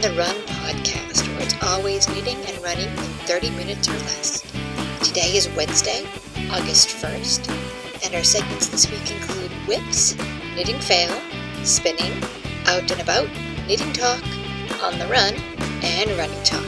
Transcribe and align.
The 0.00 0.12
Run 0.12 0.34
podcast, 0.46 1.28
where 1.28 1.42
it's 1.42 1.62
always 1.62 2.08
knitting 2.08 2.38
and 2.46 2.56
running 2.62 2.88
in 2.88 3.12
30 3.28 3.50
minutes 3.50 3.86
or 3.86 3.92
less. 3.92 4.40
Today 5.06 5.36
is 5.36 5.46
Wednesday, 5.50 6.06
August 6.50 6.88
1st, 6.88 8.06
and 8.06 8.14
our 8.14 8.24
segments 8.24 8.68
this 8.68 8.90
week 8.90 9.10
include 9.10 9.50
whips, 9.68 10.16
knitting 10.56 10.78
fail, 10.78 11.14
spinning, 11.64 12.14
out 12.64 12.90
and 12.90 13.02
about, 13.02 13.28
knitting 13.68 13.92
talk, 13.92 14.22
on 14.82 14.98
the 14.98 15.06
run, 15.06 15.34
and 15.82 16.10
running 16.12 16.42
talk. 16.44 16.64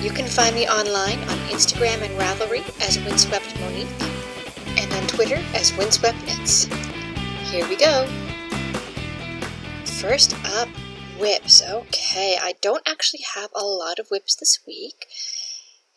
You 0.00 0.10
can 0.10 0.26
find 0.26 0.54
me 0.54 0.66
online 0.66 1.18
on 1.18 1.36
Instagram 1.50 2.00
and 2.00 2.18
Ravelry 2.18 2.64
as 2.88 2.98
Windswept 3.04 3.60
Monique, 3.60 3.86
and 4.78 4.90
on 4.94 5.06
Twitter 5.08 5.44
as 5.52 5.76
Windswept 5.76 6.16
Knits. 6.24 6.64
Here 7.50 7.68
we 7.68 7.76
go. 7.76 8.08
First 9.84 10.34
up, 10.56 10.70
whips. 11.18 11.62
Okay, 11.62 12.38
I 12.40 12.54
don't 12.60 12.86
actually 12.86 13.24
have 13.34 13.50
a 13.54 13.64
lot 13.64 13.98
of 13.98 14.08
whips 14.08 14.34
this 14.34 14.60
week. 14.66 15.06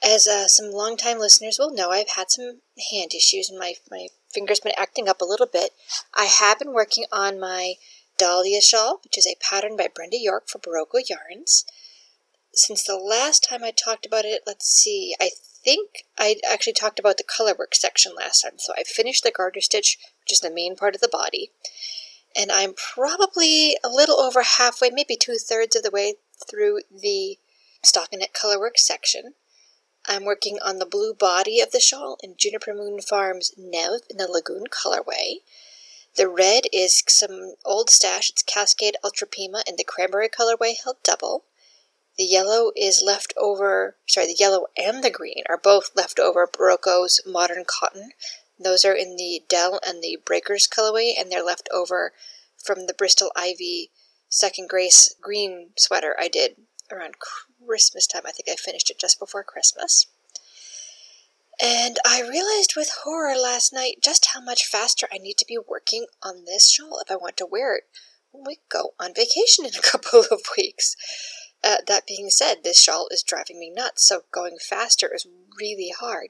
As 0.04 0.28
uh, 0.28 0.48
some 0.48 0.72
longtime 0.72 1.20
listeners 1.20 1.58
will 1.60 1.74
know, 1.74 1.92
I've 1.92 2.12
had 2.16 2.32
some 2.32 2.62
hand 2.92 3.14
issues 3.14 3.50
and 3.50 3.60
my, 3.60 3.76
my 3.92 4.08
fingers 4.34 4.60
been 4.60 4.74
acting 4.78 5.08
up 5.08 5.22
a 5.22 5.26
little 5.26 5.46
bit. 5.46 5.72
I 6.16 6.26
have 6.26 6.60
been 6.60 6.74
working 6.74 7.06
on 7.12 7.40
my 7.40 7.76
Dahlia 8.18 8.62
shawl, 8.62 9.00
which 9.04 9.18
is 9.18 9.28
a 9.28 9.38
pattern 9.40 9.78
by 9.78 9.90
Brenda 9.94 10.18
York 10.18 10.48
for 10.48 10.60
Berroco 10.60 11.02
Yarns. 11.08 11.66
Since 12.54 12.84
the 12.84 12.98
last 12.98 13.48
time 13.48 13.64
I 13.64 13.72
talked 13.72 14.06
about 14.06 14.26
it, 14.26 14.42
let's 14.48 14.68
see, 14.68 15.16
I 15.22 15.30
think 15.64 16.06
I 16.18 16.38
actually 16.52 16.74
talked 16.74 17.00
about 17.00 17.18
the 17.18 17.24
colorwork 17.24 17.74
section 17.74 18.14
last 18.16 18.42
time. 18.42 18.54
So 18.58 18.74
I 18.78 18.84
finished 18.84 19.24
the 19.24 19.32
garter 19.32 19.62
stitch, 19.62 19.98
which 20.24 20.34
is 20.34 20.40
the 20.40 20.52
main 20.52 20.76
part 20.76 20.96
of 20.96 21.02
the 21.02 21.08
body 21.08 21.52
and 22.36 22.52
I'm 22.52 22.74
probably 22.74 23.78
a 23.84 23.90
little 23.90 24.20
over 24.20 24.42
halfway, 24.42 24.90
maybe 24.90 25.16
two 25.16 25.36
thirds 25.36 25.76
of 25.76 25.84
the 25.84 25.92
way 25.92 26.16
through 26.50 26.82
the 26.92 27.38
stockinette 27.86 28.34
colorwork 28.34 28.78
section. 28.78 29.34
I'm 30.08 30.26
working 30.26 30.58
on 30.64 30.80
the 30.80 30.86
blue 30.86 31.14
body 31.14 31.62
of 31.62 31.72
the 31.72 31.80
shawl 31.80 32.18
in 32.24 32.36
Juniper 32.38 32.74
Moon 32.74 33.02
Farms 33.02 33.54
Nev 33.58 34.02
in 34.10 34.18
the 34.18 34.28
Lagoon 34.28 34.66
colorway. 34.72 35.42
The 36.16 36.28
red 36.28 36.64
is 36.74 37.04
some 37.08 37.56
old 37.64 37.90
stash, 37.90 38.30
it's 38.30 38.44
Cascade 38.44 38.98
Ultra 39.04 39.28
Pima 39.28 39.64
in 39.68 39.76
the 39.78 39.84
cranberry 39.84 40.28
colorway 40.28 40.74
held 40.84 40.98
double. 41.04 41.46
The 42.18 42.26
yellow 42.26 42.72
is 42.76 43.02
left 43.06 43.34
over, 43.38 43.96
sorry, 44.08 44.28
the 44.28 44.36
yellow 44.38 44.68
and 44.76 45.04
the 45.04 45.10
green 45.10 45.44
are 45.48 45.58
both 45.58 45.92
left 45.96 46.20
over 46.20 46.46
Berroco's 46.46 47.22
Modern 47.26 47.64
Cotton 47.66 48.12
those 48.64 48.86
are 48.86 48.94
in 48.94 49.16
the 49.16 49.44
Dell 49.48 49.80
and 49.86 50.02
the 50.02 50.18
Breakers 50.26 50.68
colorway, 50.68 51.14
and 51.18 51.32
they're 51.32 51.44
left 51.44 51.70
over 51.72 52.14
from 52.64 52.88
the 52.88 52.94
Bristol 52.94 53.32
Ivy 53.36 53.92
Second 54.30 54.70
Grace 54.70 55.14
green 55.22 55.72
sweater 55.78 56.16
I 56.20 56.28
did 56.28 56.56
around 56.92 57.16
Christmas 57.66 58.08
time. 58.08 58.24
I 58.26 58.32
think 58.32 58.50
I 58.50 58.56
finished 58.56 58.90
it 58.90 59.00
just 59.00 59.20
before 59.20 59.44
Christmas. 59.44 60.08
And 61.62 61.98
I 62.06 62.22
realized 62.22 62.74
with 62.76 63.02
horror 63.04 63.36
last 63.38 63.72
night 63.72 63.98
just 64.02 64.30
how 64.34 64.42
much 64.42 64.66
faster 64.66 65.08
I 65.12 65.18
need 65.18 65.38
to 65.38 65.46
be 65.46 65.58
working 65.58 66.08
on 66.24 66.46
this 66.46 66.70
shawl 66.70 67.00
if 67.00 67.12
I 67.12 67.18
want 67.18 67.38
to 67.38 67.46
wear 67.46 67.76
it 67.76 67.84
when 68.32 68.44
we 68.46 68.60
go 68.70 68.94
on 69.00 69.14
vacation 69.14 69.66
in 69.66 69.76
a 69.76 69.82
couple 69.82 70.24
of 70.32 70.42
weeks. 70.58 70.96
Uh, 71.64 71.78
that 71.86 72.08
being 72.08 72.30
said, 72.30 72.64
this 72.64 72.82
shawl 72.82 73.08
is 73.12 73.22
driving 73.22 73.60
me 73.60 73.70
nuts, 73.70 74.08
so 74.08 74.22
going 74.32 74.58
faster 74.60 75.14
is 75.14 75.28
really 75.60 75.94
hard. 76.00 76.30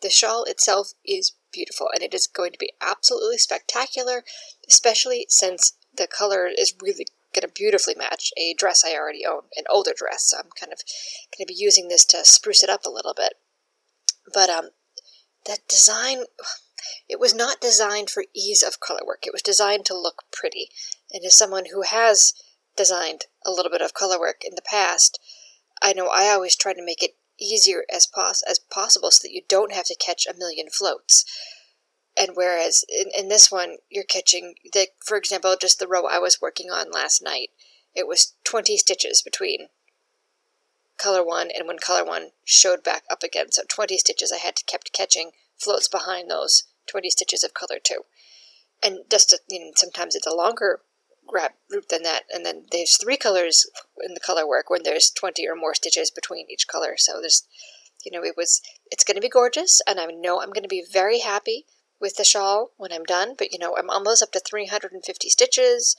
The 0.00 0.10
shawl 0.10 0.42
itself 0.44 0.94
is 1.06 1.32
beautiful 1.52 1.88
and 1.92 2.02
it 2.02 2.14
is 2.14 2.26
going 2.26 2.52
to 2.52 2.58
be 2.58 2.72
absolutely 2.80 3.38
spectacular, 3.38 4.24
especially 4.68 5.26
since 5.28 5.74
the 5.96 6.06
color 6.06 6.46
is 6.46 6.74
really 6.80 7.06
going 7.34 7.46
to 7.46 7.52
beautifully 7.52 7.94
match 7.96 8.32
a 8.36 8.54
dress 8.54 8.84
I 8.84 8.94
already 8.94 9.24
own, 9.26 9.42
an 9.56 9.64
older 9.70 9.92
dress. 9.96 10.24
So 10.30 10.38
I'm 10.38 10.50
kind 10.58 10.72
of 10.72 10.80
going 11.36 11.46
to 11.46 11.52
be 11.52 11.58
using 11.58 11.88
this 11.88 12.04
to 12.06 12.24
spruce 12.24 12.62
it 12.62 12.70
up 12.70 12.84
a 12.84 12.90
little 12.90 13.14
bit. 13.14 13.34
But 14.32 14.50
um, 14.50 14.70
that 15.46 15.66
design, 15.68 16.24
it 17.08 17.18
was 17.18 17.34
not 17.34 17.60
designed 17.60 18.10
for 18.10 18.24
ease 18.34 18.62
of 18.62 18.80
color 18.80 19.00
work. 19.06 19.26
It 19.26 19.32
was 19.32 19.42
designed 19.42 19.84
to 19.86 19.98
look 19.98 20.24
pretty. 20.32 20.68
And 21.12 21.24
as 21.24 21.36
someone 21.36 21.64
who 21.72 21.82
has 21.82 22.34
designed 22.76 23.26
a 23.44 23.50
little 23.50 23.70
bit 23.70 23.82
of 23.82 23.94
color 23.94 24.18
work 24.18 24.42
in 24.44 24.54
the 24.54 24.62
past, 24.62 25.18
I 25.82 25.92
know 25.92 26.08
I 26.08 26.28
always 26.28 26.56
try 26.56 26.72
to 26.74 26.84
make 26.84 27.02
it 27.02 27.16
easier 27.38 27.84
as 27.92 28.06
pos- 28.06 28.42
as 28.42 28.58
possible 28.58 29.10
so 29.10 29.20
that 29.22 29.32
you 29.32 29.42
don't 29.48 29.72
have 29.72 29.86
to 29.86 29.96
catch 29.96 30.26
a 30.26 30.36
million 30.36 30.68
floats. 30.70 31.24
And 32.16 32.32
whereas 32.34 32.84
in, 32.88 33.06
in 33.16 33.28
this 33.28 33.50
one, 33.50 33.76
you're 33.88 34.04
catching, 34.04 34.54
the, 34.72 34.88
for 35.04 35.16
example, 35.16 35.56
just 35.60 35.78
the 35.78 35.88
row 35.88 36.06
I 36.06 36.18
was 36.18 36.42
working 36.42 36.70
on 36.70 36.90
last 36.90 37.22
night, 37.22 37.50
it 37.94 38.06
was 38.06 38.34
20 38.44 38.76
stitches 38.76 39.22
between 39.22 39.68
color 40.98 41.24
one 41.24 41.50
and 41.50 41.66
when 41.66 41.78
color 41.78 42.04
one 42.04 42.28
showed 42.44 42.84
back 42.84 43.04
up 43.10 43.22
again. 43.22 43.50
So 43.50 43.62
20 43.68 43.98
stitches 43.98 44.32
I 44.32 44.38
had 44.38 44.56
to 44.56 44.64
kept 44.64 44.92
catching 44.92 45.32
floats 45.58 45.88
behind 45.88 46.30
those 46.30 46.64
20 46.86 47.10
stitches 47.10 47.42
of 47.42 47.54
color 47.54 47.78
two. 47.82 48.02
And 48.82 49.00
just 49.10 49.30
to, 49.30 49.38
you 49.48 49.60
know, 49.60 49.72
sometimes 49.74 50.14
it's 50.14 50.26
a 50.26 50.34
longer 50.34 50.80
grab 51.32 51.52
group 51.70 51.88
than 51.88 52.02
that. 52.02 52.24
And 52.32 52.44
then 52.44 52.66
there's 52.70 52.96
three 52.96 53.16
colors 53.16 53.66
in 54.04 54.14
the 54.14 54.20
color 54.20 54.46
work 54.46 54.68
when 54.68 54.82
there's 54.84 55.10
20 55.10 55.48
or 55.48 55.56
more 55.56 55.74
stitches 55.74 56.10
between 56.10 56.46
each 56.50 56.68
color. 56.68 56.94
So 56.96 57.20
there's, 57.20 57.44
you 58.04 58.12
know, 58.12 58.24
it 58.24 58.34
was, 58.36 58.60
it's 58.90 59.04
going 59.04 59.16
to 59.16 59.20
be 59.20 59.28
gorgeous. 59.28 59.80
And 59.88 59.98
I 59.98 60.06
know 60.06 60.40
I'm 60.40 60.52
going 60.52 60.62
to 60.62 60.68
be 60.68 60.84
very 60.92 61.20
happy 61.20 61.64
with 62.00 62.16
the 62.16 62.24
shawl 62.24 62.72
when 62.76 62.92
I'm 62.92 63.04
done. 63.04 63.34
But, 63.38 63.52
you 63.52 63.58
know, 63.58 63.76
I'm 63.76 63.88
almost 63.88 64.22
up 64.22 64.32
to 64.32 64.40
350 64.40 65.28
stitches. 65.30 65.96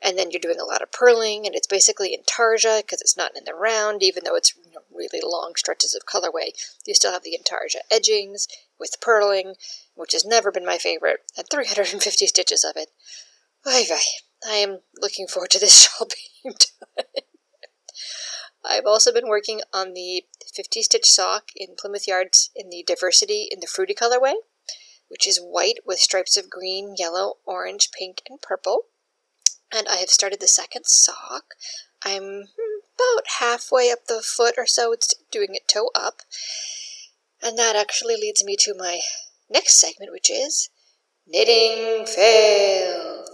And 0.00 0.16
then 0.16 0.30
you're 0.30 0.40
doing 0.40 0.60
a 0.60 0.64
lot 0.64 0.82
of 0.82 0.92
purling. 0.92 1.46
And 1.46 1.54
it's 1.54 1.66
basically 1.66 2.14
in 2.14 2.20
intarsia 2.20 2.82
because 2.82 3.00
it's 3.00 3.16
not 3.16 3.32
in 3.36 3.44
the 3.44 3.54
round, 3.54 4.02
even 4.02 4.22
though 4.24 4.36
it's 4.36 4.54
you 4.56 4.70
know, 4.72 4.82
really 4.94 5.20
long 5.22 5.54
stretches 5.56 5.94
of 5.94 6.06
colorway. 6.06 6.50
You 6.86 6.94
still 6.94 7.12
have 7.12 7.24
the 7.24 7.36
intarsia 7.36 7.80
edgings 7.90 8.46
with 8.78 9.00
purling, 9.00 9.54
which 9.94 10.12
has 10.12 10.24
never 10.24 10.52
been 10.52 10.66
my 10.66 10.78
favorite, 10.78 11.20
and 11.36 11.46
350 11.50 12.26
stitches 12.26 12.62
of 12.62 12.76
it. 12.76 12.90
Vay 13.64 13.84
vay. 13.84 14.25
I 14.46 14.56
am 14.56 14.78
looking 15.00 15.26
forward 15.26 15.50
to 15.50 15.58
this 15.58 15.88
shawl 15.98 16.06
being 16.06 16.54
done. 16.54 17.06
I've 18.64 18.86
also 18.86 19.12
been 19.12 19.28
working 19.28 19.60
on 19.72 19.92
the 19.92 20.24
50 20.54 20.82
stitch 20.82 21.06
sock 21.06 21.50
in 21.54 21.76
Plymouth 21.78 22.06
Yards 22.06 22.50
in 22.54 22.68
the 22.68 22.84
Diversity 22.86 23.48
in 23.50 23.60
the 23.60 23.66
Fruity 23.66 23.94
colorway, 23.94 24.34
which 25.08 25.26
is 25.26 25.38
white 25.38 25.80
with 25.86 25.98
stripes 25.98 26.36
of 26.36 26.50
green, 26.50 26.94
yellow, 26.98 27.34
orange, 27.44 27.90
pink, 27.96 28.22
and 28.28 28.40
purple. 28.40 28.82
And 29.72 29.88
I 29.88 29.96
have 29.96 30.10
started 30.10 30.40
the 30.40 30.48
second 30.48 30.86
sock. 30.86 31.54
I'm 32.04 32.44
about 32.96 33.24
halfway 33.38 33.90
up 33.90 34.06
the 34.08 34.22
foot 34.22 34.54
or 34.56 34.66
so, 34.66 34.92
it's 34.92 35.14
doing 35.30 35.54
it 35.54 35.68
toe 35.68 35.90
up. 35.94 36.22
And 37.42 37.58
that 37.58 37.76
actually 37.76 38.16
leads 38.16 38.44
me 38.44 38.56
to 38.60 38.74
my 38.76 39.00
next 39.50 39.78
segment, 39.78 40.12
which 40.12 40.30
is 40.30 40.70
knitting 41.26 42.06
fail. 42.06 43.25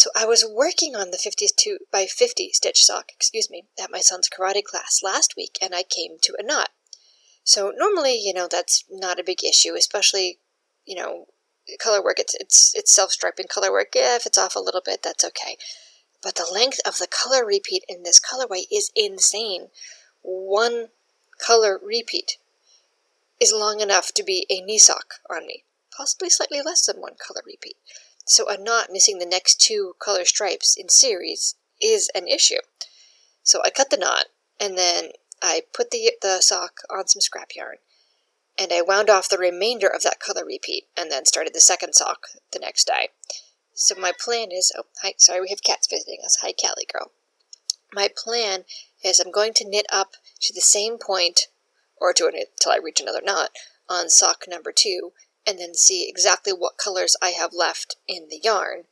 So 0.00 0.08
I 0.16 0.24
was 0.24 0.50
working 0.50 0.96
on 0.96 1.10
the 1.10 1.18
52 1.18 1.80
by 1.92 2.06
50 2.06 2.52
stitch 2.54 2.86
sock, 2.86 3.12
excuse 3.12 3.50
me, 3.50 3.64
at 3.78 3.90
my 3.90 4.00
son's 4.00 4.30
karate 4.30 4.64
class 4.64 5.02
last 5.04 5.34
week 5.36 5.58
and 5.60 5.74
I 5.74 5.82
came 5.82 6.12
to 6.22 6.34
a 6.38 6.42
knot. 6.42 6.70
So 7.44 7.70
normally, 7.76 8.16
you 8.18 8.32
know, 8.32 8.48
that's 8.50 8.82
not 8.90 9.20
a 9.20 9.22
big 9.22 9.44
issue, 9.44 9.74
especially, 9.74 10.38
you 10.86 10.96
know, 10.96 11.26
color 11.78 12.02
work, 12.02 12.18
it's 12.18 12.34
it's 12.40 12.74
it's 12.74 12.90
self-striping 12.90 13.48
color 13.48 13.70
work. 13.70 13.88
Yeah, 13.94 14.16
if 14.16 14.24
it's 14.24 14.38
off 14.38 14.56
a 14.56 14.60
little 14.60 14.80
bit, 14.82 15.02
that's 15.02 15.22
okay. 15.22 15.58
But 16.22 16.36
the 16.36 16.50
length 16.50 16.80
of 16.86 16.96
the 16.96 17.06
color 17.06 17.44
repeat 17.44 17.84
in 17.86 18.02
this 18.02 18.18
colorway 18.18 18.62
is 18.72 18.90
insane. 18.96 19.66
One 20.22 20.88
color 21.38 21.78
repeat 21.84 22.38
is 23.38 23.52
long 23.54 23.80
enough 23.80 24.12
to 24.12 24.22
be 24.22 24.46
a 24.48 24.62
knee 24.62 24.78
sock 24.78 25.16
on 25.28 25.46
me, 25.46 25.64
possibly 25.94 26.30
slightly 26.30 26.62
less 26.62 26.86
than 26.86 27.02
one 27.02 27.16
color 27.20 27.42
repeat. 27.44 27.76
So 28.24 28.48
a 28.48 28.58
knot 28.58 28.88
missing 28.90 29.18
the 29.18 29.26
next 29.26 29.60
two 29.60 29.94
color 29.98 30.24
stripes 30.24 30.76
in 30.76 30.88
series 30.88 31.56
is 31.80 32.10
an 32.14 32.28
issue. 32.28 32.60
So 33.42 33.60
I 33.64 33.70
cut 33.70 33.90
the 33.90 33.96
knot 33.96 34.26
and 34.60 34.76
then 34.76 35.10
I 35.42 35.62
put 35.74 35.90
the, 35.90 36.12
the 36.20 36.40
sock 36.40 36.80
on 36.90 37.08
some 37.08 37.20
scrap 37.20 37.50
yarn 37.56 37.76
and 38.58 38.72
I 38.72 38.82
wound 38.82 39.08
off 39.08 39.28
the 39.28 39.38
remainder 39.38 39.88
of 39.88 40.02
that 40.02 40.20
color 40.20 40.44
repeat 40.44 40.84
and 40.96 41.10
then 41.10 41.24
started 41.24 41.54
the 41.54 41.60
second 41.60 41.94
sock 41.94 42.26
the 42.52 42.58
next 42.58 42.86
day. 42.86 43.08
So 43.72 43.94
my 43.98 44.12
plan 44.12 44.52
is, 44.52 44.70
oh, 44.76 44.84
hi, 45.02 45.14
sorry, 45.16 45.40
we 45.40 45.48
have 45.48 45.62
cats 45.62 45.88
visiting 45.88 46.18
us. 46.22 46.38
Hi, 46.42 46.52
Callie 46.52 46.86
girl. 46.92 47.12
My 47.94 48.10
plan 48.14 48.64
is 49.02 49.18
I'm 49.18 49.32
going 49.32 49.54
to 49.54 49.68
knit 49.68 49.86
up 49.90 50.12
to 50.42 50.52
the 50.52 50.60
same 50.60 50.98
point, 50.98 51.48
or 51.96 52.12
to 52.12 52.26
until 52.26 52.72
I 52.72 52.76
reach 52.76 53.00
another 53.00 53.22
knot, 53.24 53.50
on 53.88 54.10
sock 54.10 54.44
number 54.46 54.72
two, 54.72 55.12
and 55.46 55.58
then 55.58 55.74
see 55.74 56.08
exactly 56.08 56.52
what 56.52 56.76
colors 56.76 57.16
I 57.22 57.30
have 57.30 57.52
left 57.52 57.96
in 58.06 58.28
the 58.28 58.40
yarn. 58.42 58.84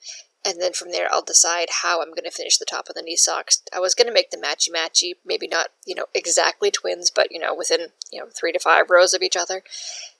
and 0.44 0.60
then 0.60 0.72
from 0.72 0.92
there 0.92 1.08
I'll 1.12 1.22
decide 1.22 1.68
how 1.82 2.00
I'm 2.00 2.10
going 2.10 2.24
to 2.24 2.30
finish 2.30 2.56
the 2.58 2.64
top 2.64 2.88
of 2.88 2.94
the 2.94 3.02
knee 3.02 3.16
socks. 3.16 3.62
I 3.74 3.80
was 3.80 3.94
going 3.94 4.06
to 4.06 4.14
make 4.14 4.30
the 4.30 4.36
matchy 4.36 4.70
matchy, 4.74 5.14
maybe 5.24 5.46
not 5.48 5.68
you 5.84 5.94
know 5.94 6.06
exactly 6.14 6.70
twins, 6.70 7.10
but 7.10 7.30
you 7.32 7.38
know 7.40 7.54
within 7.54 7.88
you 8.12 8.20
know 8.20 8.28
three 8.34 8.52
to 8.52 8.58
five 8.58 8.88
rows 8.90 9.12
of 9.14 9.22
each 9.22 9.36
other. 9.36 9.62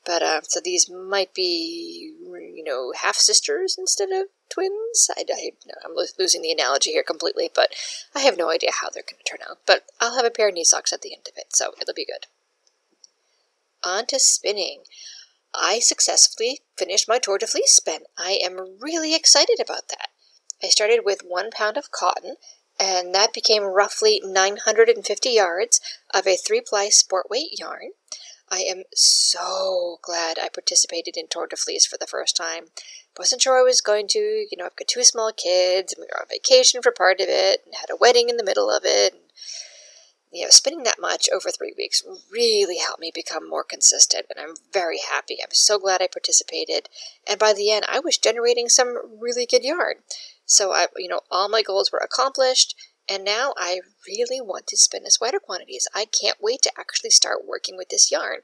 But 0.05 0.23
uh, 0.23 0.41
so 0.43 0.61
these 0.63 0.91
might 0.91 1.35
be 1.35 2.15
you 2.21 2.65
know 2.65 2.93
half 3.01 3.17
sisters 3.17 3.77
instead 3.79 4.11
of 4.11 4.27
twins. 4.53 5.09
I, 5.17 5.25
I 5.33 5.51
I'm 5.85 5.95
losing 6.19 6.43
the 6.43 6.53
analogy 6.53 6.91
here 6.91 7.03
completely, 7.03 7.51
but 7.55 7.71
I 8.15 8.21
have 8.21 8.37
no 8.37 8.51
idea 8.51 8.71
how 8.81 8.91
they're 8.91 9.03
going 9.03 9.23
to 9.25 9.31
turn 9.31 9.47
out. 9.49 9.59
But 9.67 9.85
I'll 10.01 10.17
have 10.17 10.27
a 10.27 10.31
pair 10.31 10.49
of 10.49 10.55
knee 10.55 10.65
socks 10.65 10.93
at 10.93 11.03
the 11.03 11.15
end 11.15 11.29
of 11.29 11.37
it, 11.37 11.55
so 11.55 11.73
it'll 11.81 11.95
be 11.95 12.07
good. 12.07 12.27
On 13.85 14.05
to 14.07 14.19
spinning. 14.19 14.83
I 15.61 15.81
successfully 15.81 16.61
finished 16.77 17.09
my 17.09 17.19
Tour 17.19 17.39
de 17.39 17.47
Fleece 17.47 17.73
spin. 17.73 18.03
I 18.17 18.39
am 18.43 18.79
really 18.81 19.15
excited 19.15 19.59
about 19.61 19.89
that. 19.89 20.09
I 20.63 20.69
started 20.69 21.01
with 21.05 21.23
one 21.27 21.51
pound 21.51 21.77
of 21.77 21.91
cotton, 21.91 22.37
and 22.79 23.15
that 23.15 23.33
became 23.33 23.65
roughly 23.65 24.23
950 24.25 25.31
yards 25.31 25.81
of 26.15 26.27
a 26.27 26.37
three 26.37 26.61
ply 26.61 26.89
sport 26.91 27.27
weight 27.29 27.59
yarn. 27.59 27.91
I 28.49 28.61
am 28.61 28.85
so 28.95 29.99
glad 30.03 30.39
I 30.39 30.49
participated 30.49 31.17
in 31.17 31.27
Tour 31.29 31.47
de 31.49 31.57
Fleece 31.57 31.87
for 31.87 31.99
the 31.99 32.07
first 32.07 32.37
time. 32.37 32.67
Wasn't 33.19 33.43
sure 33.43 33.59
I 33.59 33.63
was 33.63 33.81
going 33.81 34.07
to, 34.09 34.19
you 34.19 34.57
know, 34.57 34.65
I've 34.67 34.77
got 34.77 34.89
two 34.89 35.03
small 35.03 35.33
kids, 35.33 35.93
and 35.93 36.01
we 36.03 36.07
were 36.13 36.21
on 36.21 36.29
vacation 36.31 36.83
for 36.83 36.93
part 36.93 37.21
of 37.21 37.29
it, 37.29 37.63
and 37.67 37.75
had 37.75 37.91
a 37.91 37.97
wedding 37.97 38.29
in 38.29 38.37
the 38.37 38.45
middle 38.45 38.71
of 38.71 38.85
it, 38.85 39.13
and 39.13 39.23
you 40.33 40.45
know, 40.45 40.51
spending 40.51 40.83
that 40.83 41.01
much 41.01 41.29
over 41.35 41.51
three 41.51 41.75
weeks 41.77 42.03
really 42.31 42.79
helped 42.79 43.01
me 43.01 43.11
become 43.15 43.49
more 43.49 43.65
consistent, 43.65 44.27
and 44.31 44.39
I'm 44.39 44.57
very 44.73 44.99
happy. 45.11 45.39
I'm 45.43 45.53
so 45.53 45.79
glad 45.79 46.03
I 46.03 46.09
participated, 46.09 46.89
and 47.29 47.39
by 47.39 47.53
the 47.53 47.71
end, 47.71 47.85
I 47.89 48.01
was 48.01 48.19
generating 48.19 48.69
some 48.69 48.97
really 49.21 49.47
good 49.47 49.65
yarn. 49.65 49.97
So 50.45 50.73
I, 50.73 50.87
you 50.97 51.09
know, 51.09 51.21
all 51.31 51.49
my 51.49 51.63
goals 51.63 51.91
were 51.93 51.99
accomplished, 51.99 52.75
and 53.09 53.25
now 53.25 53.55
I 53.57 53.81
really 54.07 54.41
want 54.41 54.67
to 54.69 54.77
spin 54.77 55.05
the 55.05 55.11
sweater 55.11 55.41
quantities. 55.41 55.89
I 55.95 56.05
can't 56.05 56.39
wait 56.43 56.63
to 56.63 56.73
actually 56.79 57.11
start 57.11 57.47
working 57.47 57.77
with 57.77 57.89
this 57.89 58.11
yarn, 58.11 58.41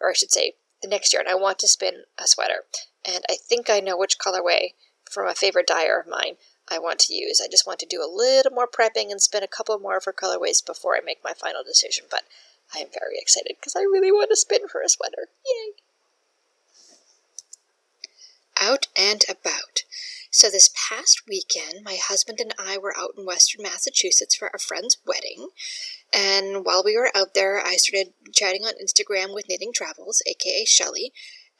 or 0.00 0.10
I 0.10 0.14
should 0.14 0.32
say, 0.32 0.54
the 0.82 0.88
next 0.88 1.12
yarn. 1.12 1.26
I 1.28 1.34
want 1.34 1.58
to 1.60 1.68
spin 1.68 2.02
a 2.18 2.26
sweater, 2.26 2.64
and 3.06 3.24
I 3.30 3.36
think 3.36 3.70
I 3.70 3.80
know 3.80 3.96
which 3.96 4.18
colorway 4.18 4.72
from 5.10 5.28
a 5.28 5.34
favorite 5.34 5.66
dyer 5.66 6.00
of 6.00 6.10
mine 6.10 6.36
I 6.70 6.78
want 6.78 7.00
to 7.00 7.14
use. 7.14 7.40
I 7.42 7.48
just 7.50 7.66
want 7.66 7.78
to 7.80 7.86
do 7.86 8.02
a 8.02 8.10
little 8.10 8.52
more 8.52 8.68
prepping 8.68 9.10
and 9.10 9.20
spin 9.20 9.42
a 9.42 9.48
couple 9.48 9.78
more 9.78 9.96
of 9.96 10.04
her 10.04 10.12
colorways 10.12 10.64
before 10.64 10.96
I 10.96 11.00
make 11.04 11.24
my 11.24 11.32
final 11.32 11.62
decision. 11.62 12.06
But 12.10 12.22
I 12.74 12.78
am 12.78 12.88
very 12.92 13.18
excited 13.18 13.56
because 13.58 13.76
I 13.76 13.82
really 13.82 14.12
want 14.12 14.30
to 14.30 14.36
spin 14.36 14.68
for 14.68 14.80
a 14.80 14.88
sweater. 14.88 15.28
Yay! 15.46 15.72
Out 18.60 18.86
and 18.96 19.24
about. 19.28 19.82
So, 20.30 20.48
this 20.48 20.70
past 20.88 21.24
weekend, 21.28 21.84
my 21.84 21.98
husband 22.02 22.38
and 22.40 22.54
I 22.58 22.78
were 22.78 22.96
out 22.96 23.10
in 23.18 23.26
Western 23.26 23.64
Massachusetts 23.64 24.34
for 24.34 24.50
a 24.54 24.58
friend's 24.58 24.96
wedding. 25.06 25.48
And 26.14 26.64
while 26.64 26.82
we 26.82 26.96
were 26.96 27.10
out 27.14 27.34
there, 27.34 27.60
I 27.60 27.76
started 27.76 28.14
chatting 28.32 28.64
on 28.64 28.72
Instagram 28.82 29.34
with 29.34 29.46
Knitting 29.48 29.72
Travels, 29.74 30.22
aka 30.26 30.64
Shelly, 30.64 31.12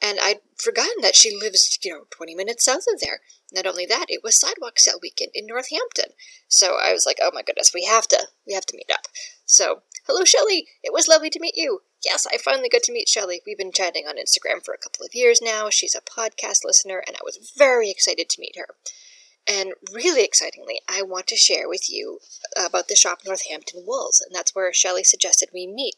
and 0.03 0.19
I'd 0.21 0.41
forgotten 0.57 1.01
that 1.01 1.15
she 1.15 1.35
lives, 1.35 1.79
you 1.81 1.93
know, 1.93 2.01
20 2.09 2.35
minutes 2.35 2.65
south 2.65 2.83
of 2.93 2.99
there. 2.99 3.21
Not 3.53 3.65
only 3.65 3.85
that, 3.85 4.07
it 4.09 4.21
was 4.21 4.37
sidewalk 4.37 4.77
sale 4.77 4.99
weekend 5.01 5.31
in 5.33 5.47
Northampton. 5.47 6.11
So 6.49 6.75
I 6.75 6.91
was 6.91 7.05
like, 7.05 7.19
oh 7.21 7.31
my 7.33 7.41
goodness, 7.41 7.71
we 7.73 7.85
have 7.85 8.07
to, 8.09 8.27
we 8.45 8.53
have 8.53 8.65
to 8.65 8.75
meet 8.75 8.91
up. 8.93 9.07
So, 9.45 9.83
hello, 10.05 10.25
Shelly. 10.25 10.67
It 10.83 10.91
was 10.91 11.07
lovely 11.07 11.29
to 11.29 11.39
meet 11.39 11.55
you. 11.55 11.79
Yes, 12.03 12.27
I 12.27 12.37
finally 12.37 12.67
got 12.67 12.83
to 12.83 12.91
meet 12.91 13.07
Shelly. 13.07 13.41
We've 13.45 13.57
been 13.57 13.71
chatting 13.71 14.05
on 14.05 14.15
Instagram 14.15 14.63
for 14.63 14.73
a 14.73 14.77
couple 14.77 15.05
of 15.05 15.15
years 15.15 15.39
now. 15.41 15.69
She's 15.69 15.95
a 15.95 16.01
podcast 16.01 16.65
listener, 16.65 17.01
and 17.07 17.15
I 17.15 17.23
was 17.23 17.53
very 17.57 17.89
excited 17.89 18.29
to 18.29 18.41
meet 18.41 18.57
her. 18.57 18.67
And 19.47 19.73
really 19.93 20.23
excitingly, 20.23 20.79
I 20.89 21.01
want 21.01 21.27
to 21.27 21.35
share 21.35 21.67
with 21.67 21.89
you 21.89 22.19
about 22.57 22.87
the 22.87 22.95
shop 22.95 23.19
Northampton 23.25 23.83
Wools, 23.85 24.21
and 24.25 24.35
that's 24.35 24.55
where 24.55 24.73
Shelly 24.73 25.03
suggested 25.03 25.49
we 25.53 25.67
meet. 25.67 25.95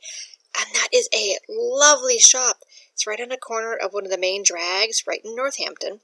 And 0.58 0.68
that 0.74 0.90
is 0.94 1.10
a 1.14 1.38
lovely 1.50 2.20
shop. 2.20 2.64
It's 2.94 3.06
right 3.06 3.20
on 3.20 3.32
a 3.32 3.38
corner 3.38 3.76
of 3.76 3.94
one 3.94 4.06
of 4.06 4.12
the 4.12 4.18
main 4.18 4.44
drags, 4.44 5.04
right 5.08 5.22
in 5.24 5.36
Northampton. 5.36 6.00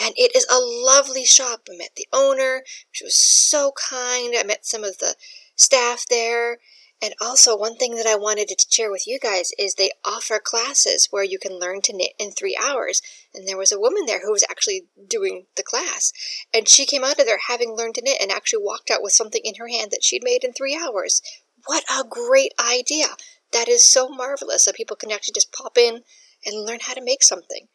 And 0.00 0.14
it 0.16 0.34
is 0.34 0.46
a 0.50 0.58
lovely 0.58 1.24
shop. 1.24 1.68
I 1.70 1.76
met 1.76 1.96
the 1.96 2.08
owner. 2.12 2.62
She 2.90 3.04
was 3.04 3.16
so 3.16 3.72
kind. 3.72 4.34
I 4.36 4.42
met 4.42 4.66
some 4.66 4.84
of 4.84 4.98
the 4.98 5.16
staff 5.56 6.06
there. 6.08 6.58
And 7.04 7.14
also, 7.20 7.56
one 7.56 7.76
thing 7.76 7.96
that 7.96 8.06
I 8.06 8.14
wanted 8.14 8.46
to 8.46 8.66
share 8.70 8.90
with 8.90 9.08
you 9.08 9.18
guys 9.18 9.50
is 9.58 9.74
they 9.74 9.90
offer 10.04 10.38
classes 10.38 11.08
where 11.10 11.24
you 11.24 11.36
can 11.36 11.58
learn 11.58 11.80
to 11.82 11.92
knit 11.92 12.12
in 12.16 12.30
three 12.30 12.56
hours. 12.56 13.02
And 13.34 13.46
there 13.46 13.58
was 13.58 13.72
a 13.72 13.80
woman 13.80 14.06
there 14.06 14.24
who 14.24 14.30
was 14.30 14.44
actually 14.48 14.84
doing 15.08 15.46
the 15.56 15.64
class. 15.64 16.12
And 16.54 16.68
she 16.68 16.86
came 16.86 17.02
out 17.02 17.18
of 17.18 17.26
there 17.26 17.40
having 17.48 17.72
learned 17.72 17.96
to 17.96 18.02
knit 18.02 18.18
and 18.22 18.30
actually 18.30 18.62
walked 18.62 18.88
out 18.88 19.02
with 19.02 19.12
something 19.12 19.40
in 19.42 19.56
her 19.56 19.66
hand 19.66 19.90
that 19.90 20.04
she'd 20.04 20.22
made 20.22 20.44
in 20.44 20.52
three 20.52 20.76
hours. 20.80 21.22
What 21.66 21.84
a 21.90 22.04
great 22.04 22.52
idea! 22.58 23.16
That 23.52 23.68
is 23.68 23.84
so 23.84 24.08
marvelous 24.08 24.64
that 24.64 24.74
people 24.74 24.96
can 24.96 25.12
actually 25.12 25.34
just 25.34 25.52
pop 25.52 25.78
in 25.78 26.04
and 26.44 26.64
learn 26.64 26.80
how 26.80 26.94
to 26.94 27.00
make 27.00 27.22
something. 27.22 27.68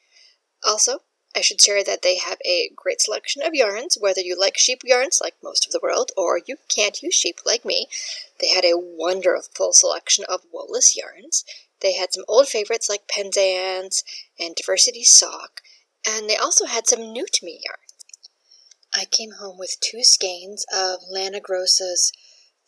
Also, 0.64 1.04
I 1.36 1.42
should 1.42 1.62
share 1.62 1.84
that 1.84 2.02
they 2.02 2.18
have 2.18 2.40
a 2.44 2.72
great 2.76 3.02
selection 3.02 3.44
of 3.44 3.54
yarns, 3.54 3.96
whether 4.00 4.22
you 4.22 4.36
like 4.38 4.58
sheep 4.58 4.82
yarns 4.84 5.22
like 5.22 5.36
most 5.44 5.66
of 5.66 5.72
the 5.72 5.80
world, 5.82 6.12
or 6.18 6.42
you 6.46 6.58
can't 6.68 7.02
use 7.04 7.14
sheep 7.14 7.40
like 7.46 7.64
me. 7.64 7.88
They 8.42 8.48
had 8.48 8.66
a 8.66 8.78
wonderful 8.78 9.72
selection 9.72 10.26
of 10.28 10.42
woolless 10.52 10.98
yarns. 10.98 11.46
They 11.82 11.94
had 11.94 12.12
some 12.12 12.26
old 12.28 12.48
favorites 12.48 12.90
like 12.90 13.08
Penzance 13.08 14.04
and 14.40 14.56
Diversity 14.56 15.04
Sock, 15.04 15.62
and 16.08 16.28
they 16.28 16.36
also 16.36 16.66
had 16.66 16.88
some 16.88 17.12
new 17.14 17.26
to 17.26 17.46
me 17.46 17.62
yarns. 17.64 17.88
I 18.94 19.06
came 19.06 19.34
home 19.40 19.60
with 19.60 19.80
two 19.80 20.04
skeins 20.04 20.66
of 20.74 21.02
Lana 21.08 21.40
Grossa's 21.40 22.12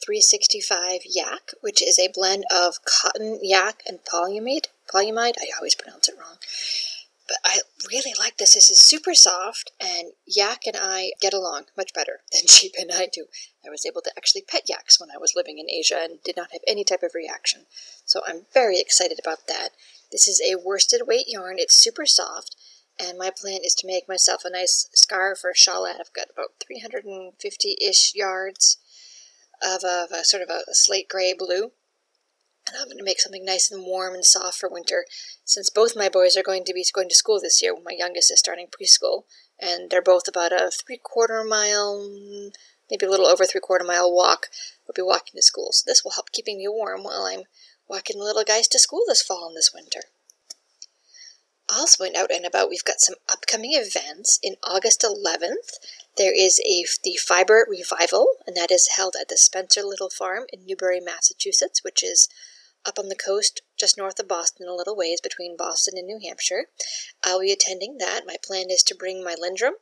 365 0.02 1.02
yak, 1.06 1.52
which 1.62 1.82
is 1.82 2.00
a 2.00 2.10
blend 2.14 2.46
of 2.54 2.84
cotton 2.86 3.40
yak 3.42 3.84
and 3.88 4.00
polyamide. 4.04 4.68
Polyamide, 4.92 5.36
I 5.38 5.48
always 5.58 5.76
pronounce 5.76 6.08
it 6.08 6.16
wrong. 6.18 6.38
But 7.28 7.38
I 7.46 7.60
really 7.88 8.14
like 8.18 8.38
this. 8.38 8.56
This 8.56 8.72
is 8.72 8.80
super 8.80 9.14
soft, 9.14 9.72
and 9.80 10.14
yak 10.26 10.66
and 10.66 10.76
I 10.76 11.12
get 11.22 11.34
along 11.34 11.66
much 11.78 11.94
better 11.94 12.22
than 12.34 12.48
sheep 12.48 12.74
and 12.80 12.92
I 12.92 13.08
do. 13.12 13.26
I 13.64 13.70
was 13.70 13.86
able 13.86 14.02
to 14.02 14.12
actually 14.18 14.42
pet 14.42 14.64
yaks 14.68 15.00
when 15.00 15.12
I 15.12 15.20
was 15.20 15.36
living 15.36 15.60
in 15.60 15.70
Asia 15.70 16.00
and 16.02 16.24
did 16.24 16.36
not 16.36 16.52
have 16.54 16.62
any 16.66 16.84
type 16.84 17.04
of 17.04 17.14
reaction. 17.14 17.68
So 18.06 18.22
I'm 18.26 18.48
very 18.54 18.80
excited 18.80 19.20
about 19.20 19.48
that. 19.48 19.70
This 20.12 20.28
is 20.28 20.42
a 20.42 20.56
worsted 20.56 21.04
weight 21.06 21.28
yarn. 21.28 21.58
It's 21.60 21.78
super 21.78 22.08
soft, 22.08 22.56
and 23.00 23.18
my 23.18 23.30
plan 23.30 23.60
is 23.64 23.76
to 23.76 23.88
make 23.88 24.08
myself 24.08 24.44
a 24.44 24.50
nice 24.50 24.90
scarf 24.94 25.44
or 25.44 25.54
shawlette. 25.54 26.00
I've 26.00 26.14
got 26.14 26.32
about 26.32 26.54
350-ish 26.60 28.16
yards 28.16 28.78
of 29.64 29.84
a, 29.84 30.04
of 30.04 30.12
a 30.12 30.26
sort 30.26 30.44
of 30.44 30.50
a, 30.50 30.74
slate 30.74 31.10
gray 31.10 31.34
blue. 31.38 31.72
And 32.68 32.78
I'm 32.80 32.86
going 32.86 32.98
to 32.98 33.04
make 33.04 33.20
something 33.20 33.46
nice 33.46 33.72
and 33.72 33.84
warm 33.84 34.14
and 34.14 34.26
soft 34.26 34.60
for 34.60 34.70
winter. 34.70 35.06
Since 35.44 35.70
both 35.70 35.96
my 35.96 36.10
boys 36.10 36.38
are 36.38 36.44
going 36.44 36.66
to 36.66 36.74
be 36.74 36.86
going 36.94 37.10
to 37.10 37.16
school 37.16 37.40
this 37.42 37.62
year, 37.62 37.74
my 37.84 37.96
youngest 37.98 38.32
is 38.32 38.40
starting 38.40 38.68
preschool, 38.68 39.24
and 39.60 39.90
they're 39.90 40.02
both 40.02 40.28
about 40.28 40.52
a 40.52 40.70
three 40.70 41.00
quarter 41.02 41.44
mile, 41.44 42.10
maybe 42.92 43.06
a 43.06 43.10
little 43.10 43.26
over 43.26 43.46
three 43.46 43.62
quarter 43.62 43.86
mile 43.86 44.14
walk. 44.14 44.48
We'll 44.88 44.94
be 45.04 45.08
walking 45.08 45.34
to 45.36 45.42
school, 45.42 45.70
so 45.72 45.84
this 45.86 46.04
will 46.04 46.12
help 46.12 46.32
keeping 46.32 46.58
me 46.58 46.68
warm 46.68 47.04
while 47.04 47.24
I'm 47.24 47.44
walking 47.88 48.20
the 48.20 48.26
little 48.26 48.44
guys 48.44 48.68
to 48.68 48.80
school 48.80 49.04
this 49.08 49.24
fall 49.24 49.48
and 49.48 49.58
this 49.58 49.72
winter. 49.74 50.02
Also, 51.72 52.04
out 52.16 52.32
and 52.32 52.46
about, 52.46 52.70
we've 52.70 52.84
got 52.84 53.00
some 53.00 53.16
upcoming 53.32 53.72
events. 53.74 54.40
In 54.42 54.56
August 54.64 55.04
11th, 55.04 55.78
there 56.18 56.34
is 56.34 56.60
a 56.62 56.86
the 57.04 57.16
Fiber 57.16 57.66
Revival, 57.70 58.28
and 58.48 58.56
that 58.58 58.72
is 58.72 58.96
held 58.98 59.16
at 59.20 59.30
the 59.30 59.38
Spencer 59.38 59.84
Little 59.84 60.10
Farm 60.10 60.46
in 60.52 60.66
Newbury, 60.66 61.00
Massachusetts, 61.00 61.84
which 61.84 62.04
is 62.04 62.28
up 62.86 62.98
on 62.98 63.10
the 63.10 63.16
coast 63.16 63.62
just 63.80 63.98
north 63.98 64.20
of 64.20 64.28
Boston, 64.28 64.68
a 64.68 64.74
little 64.74 64.96
ways 64.96 65.22
between 65.22 65.56
Boston 65.58 65.94
and 65.98 66.08
New 66.08 66.20
Hampshire. 66.24 66.66
I'll 67.24 67.42
be 67.42 67.52
attending 67.52 67.98
that. 68.00 68.26
My 68.26 68.38
plan 68.44 68.68
is 68.70 68.84
to 68.84 68.96
bring 68.96 69.24
my 69.24 69.36
Lendrum 69.36 69.74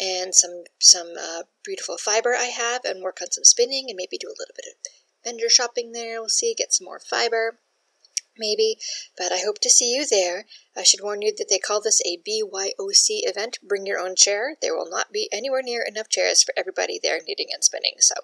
and 0.00 0.34
some 0.34 0.64
some 0.78 1.12
uh, 1.20 1.42
beautiful 1.62 1.98
fiber 1.98 2.34
I 2.34 2.44
have, 2.44 2.84
and 2.84 3.02
work 3.02 3.18
on 3.20 3.30
some 3.30 3.44
spinning, 3.44 3.86
and 3.88 3.96
maybe 3.96 4.16
do 4.16 4.28
a 4.28 4.38
little 4.38 4.54
bit 4.56 4.64
of 4.66 4.90
vendor 5.22 5.50
shopping 5.50 5.92
there. 5.92 6.20
We'll 6.20 6.30
see, 6.30 6.54
get 6.56 6.72
some 6.72 6.86
more 6.86 6.98
fiber 6.98 7.58
maybe, 8.40 8.78
but 9.16 9.30
I 9.30 9.38
hope 9.44 9.60
to 9.60 9.70
see 9.70 9.94
you 9.94 10.04
there. 10.04 10.46
I 10.76 10.82
should 10.82 11.02
warn 11.02 11.22
you 11.22 11.32
that 11.36 11.48
they 11.48 11.58
call 11.58 11.80
this 11.80 12.00
a 12.04 12.18
BYOC 12.18 13.20
event, 13.28 13.58
bring 13.62 13.86
your 13.86 14.00
own 14.00 14.16
chair. 14.16 14.56
There 14.60 14.74
will 14.74 14.90
not 14.90 15.12
be 15.12 15.28
anywhere 15.30 15.62
near 15.62 15.84
enough 15.86 16.08
chairs 16.08 16.42
for 16.42 16.54
everybody 16.56 16.98
there 17.00 17.20
knitting 17.24 17.48
and 17.52 17.62
spinning. 17.62 17.94
So 17.98 18.14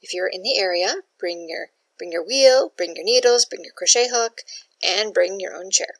if 0.00 0.14
you're 0.14 0.28
in 0.28 0.42
the 0.42 0.56
area, 0.58 0.96
bring 1.18 1.48
your 1.48 1.68
bring 1.98 2.12
your 2.12 2.26
wheel, 2.26 2.72
bring 2.76 2.94
your 2.94 3.04
needles, 3.04 3.46
bring 3.46 3.64
your 3.64 3.72
crochet 3.76 4.08
hook, 4.12 4.42
and 4.84 5.14
bring 5.14 5.40
your 5.40 5.54
own 5.54 5.70
chair. 5.70 5.94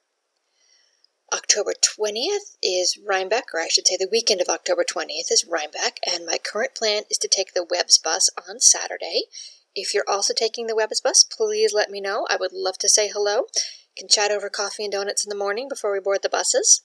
October 1.32 1.72
20th 1.72 2.56
is 2.62 2.98
Rhinebeck, 3.04 3.54
or 3.54 3.60
I 3.60 3.68
should 3.68 3.86
say 3.86 3.96
the 3.98 4.08
weekend 4.10 4.40
of 4.40 4.48
October 4.48 4.84
20th 4.84 5.32
is 5.32 5.46
Rhinebeck, 5.48 5.98
and 6.06 6.26
my 6.26 6.38
current 6.38 6.74
plan 6.74 7.04
is 7.10 7.18
to 7.18 7.28
take 7.28 7.54
the 7.54 7.64
WEBS 7.64 8.02
bus 8.02 8.28
on 8.48 8.60
Saturday. 8.60 9.24
If 9.74 9.92
you're 9.92 10.04
also 10.08 10.32
taking 10.32 10.66
the 10.66 10.74
WEBS 10.74 11.02
bus, 11.02 11.24
please 11.24 11.72
let 11.74 11.90
me 11.90 12.00
know. 12.00 12.26
I 12.30 12.36
would 12.36 12.52
love 12.52 12.78
to 12.78 12.88
say 12.88 13.08
hello. 13.08 13.46
We 13.96 14.00
can 14.00 14.08
chat 14.08 14.30
over 14.30 14.48
coffee 14.48 14.84
and 14.84 14.92
donuts 14.92 15.24
in 15.24 15.28
the 15.28 15.34
morning 15.34 15.68
before 15.68 15.92
we 15.92 16.00
board 16.00 16.20
the 16.22 16.28
buses. 16.28 16.82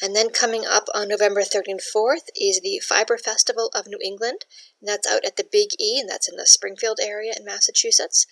And 0.00 0.14
then 0.14 0.30
coming 0.30 0.64
up 0.64 0.84
on 0.94 1.08
November 1.08 1.42
3rd 1.42 1.66
and 1.66 1.80
4th 1.80 2.28
is 2.36 2.60
the 2.60 2.78
Fiber 2.78 3.18
Festival 3.18 3.70
of 3.74 3.86
New 3.86 3.98
England. 4.02 4.46
And 4.80 4.88
that's 4.88 5.06
out 5.06 5.24
at 5.24 5.36
the 5.36 5.48
Big 5.50 5.70
E, 5.78 5.98
and 6.00 6.08
that's 6.08 6.28
in 6.28 6.36
the 6.36 6.46
Springfield 6.46 7.00
area 7.02 7.34
in 7.36 7.44
Massachusetts. 7.44 8.26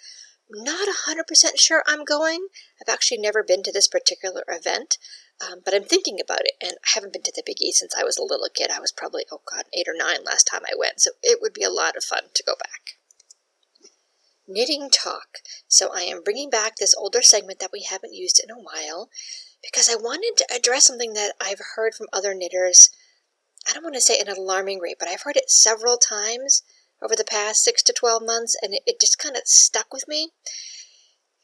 Not 0.49 0.89
100% 1.09 1.59
sure 1.59 1.83
I'm 1.87 2.05
going. 2.05 2.47
I've 2.81 2.93
actually 2.93 3.19
never 3.19 3.43
been 3.43 3.65
to 3.65 3.73
this 3.73 3.89
particular 3.89 4.45
event, 4.49 4.97
um, 5.41 5.61
but 5.65 5.75
I'm 5.75 5.83
thinking 5.83 6.19
about 6.21 6.43
it, 6.45 6.55
and 6.63 6.77
I 6.85 6.91
haven't 6.95 7.13
been 7.13 7.25
to 7.25 7.33
the 7.35 7.43
Big 7.45 7.61
E 7.61 7.73
since 7.73 7.95
I 7.99 8.05
was 8.05 8.17
a 8.17 8.23
little 8.23 8.49
kid. 8.55 8.71
I 8.71 8.79
was 8.79 8.93
probably, 8.93 9.27
oh 9.33 9.43
God, 9.51 9.65
eight 9.77 9.89
or 9.89 9.95
nine 9.97 10.25
last 10.25 10.45
time 10.45 10.63
I 10.65 10.77
went, 10.79 11.01
so 11.01 11.11
it 11.23 11.41
would 11.43 11.53
be 11.53 11.65
a 11.65 11.71
lot 11.71 11.97
of 11.97 12.05
fun 12.05 12.31
to 12.33 12.45
go 12.47 12.55
back. 12.55 12.96
Knitting 14.49 14.91
Talk. 14.91 15.39
So 15.69 15.91
I 15.95 16.03
am 16.03 16.23
bringing 16.23 16.51
back 16.51 16.77
this 16.77 16.95
older 16.95 17.23
segment 17.23 17.59
that 17.59 17.73
we 17.73 17.83
haven't 17.83 18.15
used 18.15 18.41
in 18.43 18.51
a 18.51 18.61
while 18.61 19.11
because 19.63 19.89
I 19.89 19.97
wanted 19.97 20.35
to 20.37 20.55
address 20.55 20.87
something 20.87 21.15
that 21.15 21.35
I've 21.41 21.61
heard 21.75 21.95
from 21.95 22.07
other 22.13 22.35
knitters. 22.35 22.91
I 23.69 23.73
don't 23.73 23.83
want 23.83 23.97
to 23.97 24.01
say 24.01 24.21
an 24.21 24.29
alarming 24.29 24.79
rate, 24.79 24.97
but 24.99 25.09
I've 25.09 25.23
heard 25.23 25.37
it 25.37 25.51
several 25.51 25.97
times 25.97 26.63
over 27.03 27.17
the 27.17 27.25
past 27.25 27.63
six 27.65 27.83
to 27.85 27.93
12 27.93 28.23
months, 28.25 28.57
and 28.63 28.75
it, 28.75 28.83
it 28.87 29.01
just 29.01 29.19
kind 29.19 29.37
of 29.37 29.43
stuck 29.47 29.93
with 29.93 30.07
me. 30.07 30.31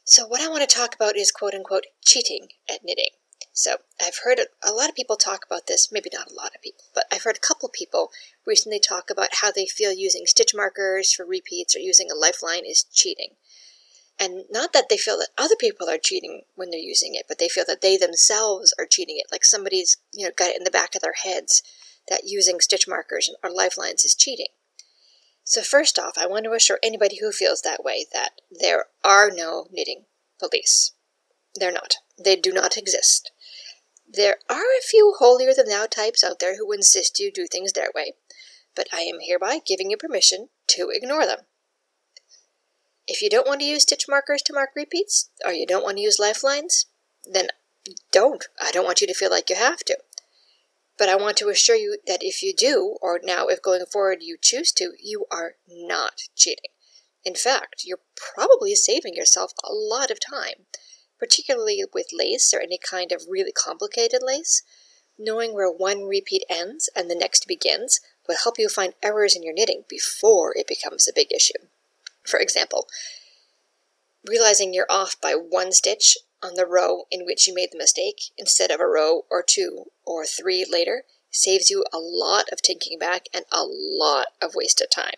So, 0.05 0.25
what 0.25 0.41
I 0.41 0.49
want 0.49 0.67
to 0.67 0.75
talk 0.75 0.95
about 0.95 1.15
is 1.15 1.31
quote 1.31 1.53
unquote 1.53 1.85
cheating 2.03 2.47
at 2.69 2.83
knitting. 2.83 3.11
So, 3.55 3.77
I've 4.01 4.17
heard 4.23 4.39
a 4.63 4.71
lot 4.71 4.89
of 4.89 4.95
people 4.95 5.15
talk 5.15 5.45
about 5.45 5.67
this, 5.67 5.91
maybe 5.91 6.09
not 6.11 6.31
a 6.31 6.33
lot 6.33 6.55
of 6.55 6.61
people, 6.63 6.85
but 6.95 7.05
I've 7.11 7.21
heard 7.21 7.37
a 7.37 7.47
couple 7.47 7.69
people 7.69 8.09
recently 8.47 8.79
talk 8.79 9.11
about 9.11 9.35
how 9.41 9.51
they 9.51 9.67
feel 9.67 9.93
using 9.93 10.25
stitch 10.25 10.55
markers 10.55 11.13
for 11.13 11.23
repeats 11.23 11.75
or 11.75 11.79
using 11.79 12.09
a 12.09 12.15
lifeline 12.15 12.65
is 12.65 12.83
cheating. 12.83 13.35
And 14.19 14.45
not 14.49 14.73
that 14.73 14.89
they 14.89 14.97
feel 14.97 15.19
that 15.19 15.29
other 15.37 15.55
people 15.55 15.87
are 15.87 15.99
cheating 15.99 16.41
when 16.55 16.71
they're 16.71 16.79
using 16.79 17.13
it, 17.13 17.25
but 17.27 17.37
they 17.37 17.47
feel 17.47 17.63
that 17.67 17.81
they 17.81 17.95
themselves 17.95 18.73
are 18.79 18.87
cheating 18.87 19.17
it, 19.19 19.27
like 19.31 19.45
somebody's, 19.45 19.97
you 20.11 20.25
know, 20.25 20.31
got 20.35 20.49
it 20.49 20.57
in 20.57 20.63
the 20.63 20.71
back 20.71 20.95
of 20.95 21.01
their 21.01 21.13
heads 21.13 21.61
that 22.09 22.21
using 22.25 22.59
stitch 22.59 22.87
markers 22.87 23.29
or 23.43 23.51
lifelines 23.51 24.03
is 24.03 24.15
cheating. 24.15 24.47
So, 25.43 25.61
first 25.61 25.99
off, 25.99 26.17
I 26.17 26.25
want 26.25 26.45
to 26.45 26.53
assure 26.53 26.79
anybody 26.81 27.19
who 27.19 27.31
feels 27.31 27.61
that 27.61 27.83
way 27.83 28.05
that 28.13 28.41
there 28.49 28.85
are 29.03 29.29
no 29.29 29.67
knitting 29.71 30.05
police. 30.39 30.93
They're 31.53 31.71
not. 31.71 31.97
They 32.17 32.35
do 32.35 32.51
not 32.51 32.77
exist. 32.77 33.31
There 34.15 34.37
are 34.47 34.61
a 34.77 34.87
few 34.87 35.15
holier 35.17 35.55
than 35.55 35.67
thou 35.67 35.87
types 35.87 36.23
out 36.23 36.37
there 36.37 36.57
who 36.57 36.71
insist 36.71 37.19
you 37.19 37.31
do 37.31 37.47
things 37.47 37.73
their 37.73 37.89
way, 37.95 38.13
but 38.75 38.87
I 38.93 39.01
am 39.01 39.19
hereby 39.19 39.59
giving 39.65 39.89
you 39.89 39.97
permission 39.97 40.49
to 40.67 40.89
ignore 40.91 41.25
them. 41.25 41.39
If 43.07 43.23
you 43.23 43.29
don't 43.29 43.47
want 43.47 43.61
to 43.61 43.65
use 43.65 43.81
stitch 43.81 44.05
markers 44.07 44.43
to 44.43 44.53
mark 44.53 44.69
repeats, 44.75 45.31
or 45.43 45.51
you 45.51 45.65
don't 45.65 45.83
want 45.83 45.97
to 45.97 46.03
use 46.03 46.19
lifelines, 46.19 46.85
then 47.25 47.47
don't. 48.11 48.45
I 48.61 48.71
don't 48.71 48.85
want 48.85 49.01
you 49.01 49.07
to 49.07 49.15
feel 49.15 49.31
like 49.31 49.49
you 49.49 49.55
have 49.55 49.83
to. 49.85 49.97
But 50.95 51.09
I 51.09 51.15
want 51.15 51.35
to 51.37 51.49
assure 51.49 51.75
you 51.75 51.97
that 52.05 52.21
if 52.23 52.43
you 52.43 52.53
do, 52.55 52.97
or 53.01 53.19
now 53.23 53.47
if 53.47 53.63
going 53.63 53.83
forward 53.91 54.19
you 54.21 54.37
choose 54.39 54.71
to, 54.73 54.93
you 55.01 55.25
are 55.31 55.55
not 55.67 56.21
cheating. 56.35 56.69
In 57.25 57.33
fact, 57.33 57.81
you're 57.83 58.01
probably 58.15 58.75
saving 58.75 59.15
yourself 59.15 59.53
a 59.63 59.73
lot 59.73 60.11
of 60.11 60.19
time, 60.19 60.67
particularly 61.23 61.81
with 61.93 62.07
lace 62.11 62.53
or 62.53 62.59
any 62.59 62.77
kind 62.77 63.13
of 63.13 63.23
really 63.29 63.53
complicated 63.53 64.19
lace. 64.21 64.61
Knowing 65.17 65.53
where 65.53 65.71
one 65.71 66.03
repeat 66.03 66.43
ends 66.49 66.89
and 66.97 67.09
the 67.09 67.15
next 67.15 67.47
begins 67.47 68.01
will 68.27 68.35
help 68.43 68.59
you 68.59 68.67
find 68.67 68.93
errors 69.01 69.33
in 69.33 69.41
your 69.41 69.53
knitting 69.53 69.85
before 69.87 70.53
it 70.57 70.67
becomes 70.67 71.07
a 71.07 71.13
big 71.15 71.31
issue. 71.33 71.67
For 72.27 72.41
example, 72.41 72.89
realizing 74.27 74.73
you're 74.73 74.85
off 74.89 75.15
by 75.21 75.31
one 75.31 75.71
stitch 75.71 76.17
on 76.43 76.55
the 76.55 76.65
row 76.65 77.03
in 77.09 77.25
which 77.25 77.47
you 77.47 77.53
made 77.53 77.69
the 77.71 77.77
mistake 77.77 78.23
instead 78.37 78.69
of 78.69 78.81
a 78.81 78.85
row 78.85 79.21
or 79.31 79.41
two 79.47 79.85
or 80.05 80.25
three 80.25 80.65
later 80.69 81.03
saves 81.31 81.69
you 81.69 81.85
a 81.93 81.99
lot 81.99 82.49
of 82.51 82.59
thinking 82.59 82.99
back 82.99 83.27
and 83.33 83.45
a 83.49 83.63
lot 83.65 84.27
of 84.41 84.55
wasted 84.55 84.91
time. 84.93 85.15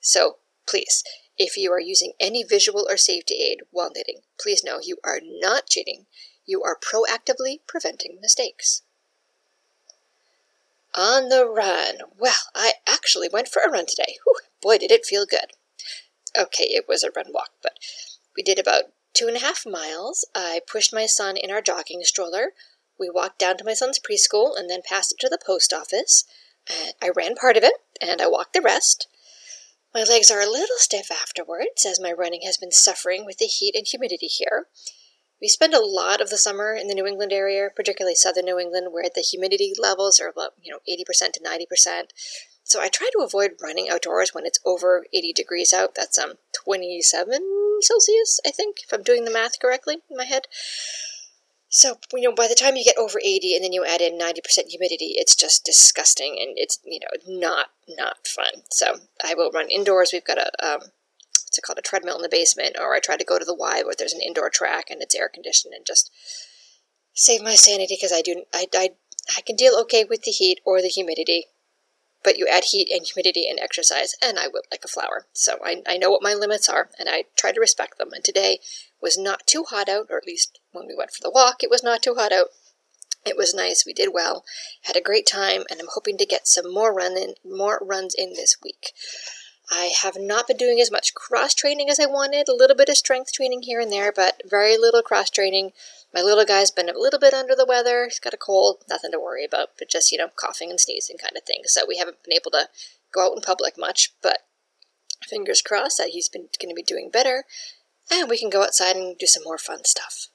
So 0.00 0.36
please, 0.68 1.02
if 1.40 1.56
you 1.56 1.72
are 1.72 1.80
using 1.80 2.12
any 2.20 2.44
visual 2.44 2.86
or 2.86 2.98
safety 2.98 3.36
aid 3.36 3.60
while 3.70 3.90
knitting, 3.96 4.20
please 4.38 4.62
know 4.62 4.78
you 4.78 4.98
are 5.02 5.20
not 5.24 5.66
cheating. 5.66 6.04
You 6.44 6.62
are 6.62 6.76
proactively 6.76 7.60
preventing 7.66 8.18
mistakes. 8.20 8.82
On 10.94 11.30
the 11.30 11.46
run. 11.46 11.96
Well, 12.18 12.34
I 12.54 12.74
actually 12.86 13.30
went 13.32 13.48
for 13.48 13.62
a 13.62 13.70
run 13.70 13.86
today. 13.86 14.18
Whew, 14.24 14.36
boy, 14.60 14.76
did 14.76 14.90
it 14.90 15.06
feel 15.06 15.24
good. 15.24 15.52
Okay, 16.38 16.64
it 16.64 16.84
was 16.86 17.02
a 17.02 17.10
run 17.16 17.32
walk, 17.32 17.52
but 17.62 17.78
we 18.36 18.42
did 18.42 18.58
about 18.58 18.92
two 19.14 19.26
and 19.26 19.38
a 19.38 19.40
half 19.40 19.64
miles. 19.64 20.26
I 20.34 20.60
pushed 20.70 20.92
my 20.92 21.06
son 21.06 21.38
in 21.38 21.50
our 21.50 21.62
jogging 21.62 22.02
stroller. 22.02 22.50
We 22.98 23.08
walked 23.08 23.38
down 23.38 23.56
to 23.56 23.64
my 23.64 23.72
son's 23.72 23.98
preschool 23.98 24.58
and 24.58 24.68
then 24.68 24.82
passed 24.86 25.12
it 25.12 25.18
to 25.20 25.30
the 25.30 25.38
post 25.44 25.72
office. 25.72 26.26
I 27.02 27.08
ran 27.16 27.34
part 27.34 27.56
of 27.56 27.64
it 27.64 27.76
and 28.02 28.20
I 28.20 28.26
walked 28.26 28.52
the 28.52 28.60
rest. 28.60 29.08
My 29.92 30.04
legs 30.04 30.30
are 30.30 30.40
a 30.40 30.46
little 30.46 30.76
stiff 30.78 31.10
afterwards, 31.10 31.84
as 31.84 32.00
my 32.00 32.12
running 32.12 32.42
has 32.44 32.56
been 32.56 32.70
suffering 32.70 33.26
with 33.26 33.38
the 33.38 33.46
heat 33.46 33.74
and 33.74 33.86
humidity 33.86 34.26
here. 34.26 34.66
We 35.40 35.48
spend 35.48 35.74
a 35.74 35.84
lot 35.84 36.20
of 36.20 36.30
the 36.30 36.38
summer 36.38 36.74
in 36.74 36.86
the 36.86 36.94
New 36.94 37.06
England 37.06 37.32
area, 37.32 37.70
particularly 37.74 38.14
southern 38.14 38.44
New 38.44 38.58
England, 38.58 38.88
where 38.92 39.08
the 39.12 39.22
humidity 39.22 39.72
levels 39.76 40.20
are 40.20 40.28
about, 40.28 40.52
you 40.62 40.70
know, 40.70 40.80
80% 40.88 41.32
to 41.32 41.40
90%. 41.40 42.10
So 42.62 42.80
I 42.80 42.88
try 42.88 43.08
to 43.12 43.24
avoid 43.24 43.52
running 43.60 43.88
outdoors 43.90 44.32
when 44.32 44.46
it's 44.46 44.60
over 44.64 45.06
80 45.12 45.32
degrees 45.32 45.72
out. 45.72 45.94
That's 45.96 46.18
um 46.18 46.34
27 46.64 47.78
Celsius, 47.80 48.38
I 48.46 48.50
think, 48.50 48.76
if 48.84 48.92
I'm 48.92 49.02
doing 49.02 49.24
the 49.24 49.32
math 49.32 49.58
correctly 49.58 49.96
in 50.08 50.16
my 50.16 50.26
head. 50.26 50.42
So, 51.72 51.98
you 52.12 52.28
know, 52.28 52.34
by 52.34 52.48
the 52.48 52.56
time 52.56 52.74
you 52.74 52.84
get 52.84 52.98
over 52.98 53.20
80 53.24 53.54
and 53.54 53.64
then 53.64 53.72
you 53.72 53.84
add 53.86 54.00
in 54.00 54.18
90% 54.18 54.40
humidity, 54.68 55.14
it's 55.16 55.36
just 55.36 55.64
disgusting 55.64 56.36
and 56.40 56.54
it's, 56.56 56.80
you 56.84 56.98
know, 56.98 57.38
not, 57.38 57.68
not 57.88 58.26
fun. 58.26 58.64
So 58.70 58.96
I 59.24 59.34
will 59.34 59.52
run 59.52 59.70
indoors. 59.70 60.10
We've 60.12 60.24
got 60.24 60.38
a, 60.38 60.50
um, 60.60 60.80
what's 60.80 61.56
it 61.56 61.62
called, 61.62 61.78
a 61.78 61.82
treadmill 61.82 62.16
in 62.16 62.22
the 62.22 62.28
basement, 62.28 62.74
or 62.76 62.92
I 62.92 62.98
try 62.98 63.16
to 63.16 63.24
go 63.24 63.38
to 63.38 63.44
the 63.44 63.54
Y 63.54 63.82
where 63.84 63.94
there's 63.96 64.12
an 64.12 64.20
indoor 64.20 64.50
track 64.50 64.86
and 64.90 65.00
it's 65.00 65.14
air 65.14 65.30
conditioned 65.32 65.72
and 65.72 65.86
just 65.86 66.10
save 67.14 67.40
my 67.40 67.54
sanity 67.54 67.96
because 67.96 68.12
I 68.12 68.20
do, 68.20 68.42
I, 68.52 68.66
I, 68.74 68.90
I 69.38 69.40
can 69.42 69.54
deal 69.54 69.78
okay 69.82 70.02
with 70.02 70.24
the 70.24 70.32
heat 70.32 70.60
or 70.66 70.82
the 70.82 70.88
humidity 70.88 71.46
but 72.22 72.36
you 72.36 72.46
add 72.46 72.64
heat 72.64 72.88
and 72.90 73.06
humidity 73.06 73.48
and 73.48 73.58
exercise, 73.58 74.14
and 74.22 74.38
I 74.38 74.48
would 74.48 74.64
like 74.70 74.84
a 74.84 74.88
flower. 74.88 75.26
So 75.32 75.58
I, 75.64 75.82
I 75.86 75.96
know 75.96 76.10
what 76.10 76.22
my 76.22 76.34
limits 76.34 76.68
are, 76.68 76.90
and 76.98 77.08
I 77.08 77.24
try 77.36 77.52
to 77.52 77.60
respect 77.60 77.98
them. 77.98 78.12
And 78.12 78.22
today 78.22 78.58
was 79.00 79.16
not 79.16 79.46
too 79.46 79.64
hot 79.68 79.88
out, 79.88 80.06
or 80.10 80.18
at 80.18 80.26
least 80.26 80.60
when 80.72 80.86
we 80.86 80.94
went 80.96 81.12
for 81.12 81.22
the 81.22 81.30
walk, 81.30 81.62
it 81.62 81.70
was 81.70 81.82
not 81.82 82.02
too 82.02 82.14
hot 82.14 82.32
out. 82.32 82.46
It 83.24 83.36
was 83.36 83.54
nice. 83.54 83.84
We 83.84 83.92
did 83.92 84.14
well, 84.14 84.44
had 84.82 84.96
a 84.96 85.02
great 85.02 85.26
time, 85.26 85.64
and 85.70 85.78
I'm 85.78 85.88
hoping 85.92 86.16
to 86.18 86.26
get 86.26 86.48
some 86.48 86.72
more 86.72 86.94
run 86.94 87.18
in, 87.18 87.34
more 87.44 87.78
runs 87.82 88.14
in 88.16 88.30
this 88.30 88.56
week. 88.62 88.92
I 89.70 89.92
have 90.02 90.16
not 90.18 90.48
been 90.48 90.56
doing 90.56 90.80
as 90.80 90.90
much 90.90 91.14
cross 91.14 91.54
training 91.54 91.90
as 91.90 92.00
I 92.00 92.06
wanted. 92.06 92.48
A 92.48 92.54
little 92.54 92.76
bit 92.76 92.88
of 92.88 92.96
strength 92.96 93.32
training 93.32 93.62
here 93.62 93.80
and 93.80 93.92
there, 93.92 94.10
but 94.10 94.42
very 94.44 94.76
little 94.76 95.02
cross 95.02 95.30
training. 95.30 95.72
My 96.12 96.22
little 96.22 96.44
guy's 96.44 96.70
been 96.70 96.88
a 96.88 96.98
little 96.98 97.20
bit 97.20 97.34
under 97.34 97.54
the 97.54 97.66
weather. 97.66 98.04
He's 98.04 98.18
got 98.18 98.34
a 98.34 98.38
cold, 98.38 98.84
nothing 98.88 99.12
to 99.12 99.20
worry 99.20 99.44
about, 99.44 99.70
but 99.78 99.88
just, 99.88 100.10
you 100.10 100.18
know, 100.18 100.28
coughing 100.34 100.70
and 100.70 100.80
sneezing 100.80 101.18
kind 101.18 101.36
of 101.36 101.44
thing. 101.44 101.62
So 101.66 101.82
we 101.86 101.98
haven't 101.98 102.24
been 102.24 102.34
able 102.34 102.50
to 102.52 102.68
go 103.12 103.26
out 103.26 103.36
in 103.36 103.42
public 103.42 103.78
much, 103.78 104.12
but 104.22 104.40
fingers 105.28 105.62
crossed 105.62 105.98
that 105.98 106.08
he's 106.08 106.28
been 106.28 106.48
going 106.60 106.70
to 106.70 106.74
be 106.74 106.82
doing 106.82 107.10
better 107.10 107.44
and 108.10 108.28
we 108.28 108.38
can 108.38 108.50
go 108.50 108.62
outside 108.62 108.96
and 108.96 109.16
do 109.16 109.26
some 109.26 109.44
more 109.44 109.58
fun 109.58 109.84
stuff. 109.84 110.28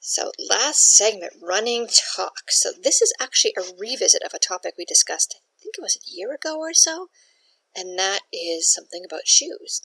So, 0.00 0.32
last 0.38 0.94
segment 0.96 1.34
running 1.42 1.88
talk. 2.16 2.50
So, 2.50 2.70
this 2.72 3.02
is 3.02 3.12
actually 3.20 3.54
a 3.58 3.62
revisit 3.78 4.22
of 4.22 4.32
a 4.32 4.38
topic 4.38 4.74
we 4.76 4.84
discussed, 4.84 5.36
I 5.36 5.62
think 5.62 5.74
it 5.76 5.82
was 5.82 5.96
a 5.96 6.10
year 6.10 6.32
ago 6.34 6.58
or 6.58 6.72
so, 6.72 7.08
and 7.76 7.98
that 7.98 8.20
is 8.32 8.72
something 8.72 9.02
about 9.04 9.26
shoes. 9.26 9.82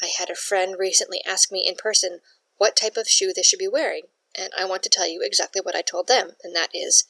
I 0.00 0.10
had 0.18 0.30
a 0.30 0.36
friend 0.36 0.76
recently 0.78 1.20
ask 1.26 1.50
me 1.50 1.64
in 1.66 1.74
person 1.74 2.20
what 2.58 2.76
type 2.76 2.96
of 2.96 3.08
shoe 3.08 3.32
they 3.34 3.42
should 3.42 3.58
be 3.58 3.68
wearing, 3.68 4.04
and 4.36 4.50
I 4.58 4.64
want 4.64 4.82
to 4.84 4.90
tell 4.90 5.08
you 5.08 5.20
exactly 5.22 5.60
what 5.62 5.76
I 5.76 5.82
told 5.82 6.08
them, 6.08 6.32
and 6.42 6.54
that 6.54 6.70
is 6.74 7.04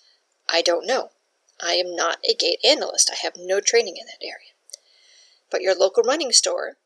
I 0.49 0.63
don't 0.63 0.87
know. 0.87 1.11
I 1.63 1.75
am 1.75 1.95
not 1.95 2.19
a 2.29 2.35
gait 2.35 2.59
analyst, 2.65 3.11
I 3.13 3.17
have 3.23 3.35
no 3.37 3.61
training 3.61 3.97
in 3.97 4.07
that 4.07 4.25
area. 4.25 4.53
But 5.51 5.63
your 5.63 5.75
local 5.75 6.03
running 6.03 6.33
store, 6.33 6.77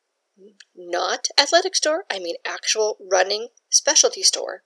not 0.76 1.28
athletic 1.38 1.74
store, 1.74 2.04
I 2.10 2.18
mean 2.18 2.36
actual 2.46 2.96
running 3.00 3.48
specialty 3.68 4.22
store, 4.22 4.62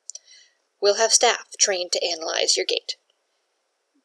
will 0.80 0.96
have 0.96 1.12
staff 1.12 1.46
trained 1.58 1.92
to 1.92 2.04
analyze 2.04 2.56
your 2.56 2.66
gait. 2.66 2.96